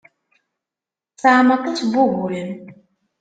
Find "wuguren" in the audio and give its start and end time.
1.95-2.51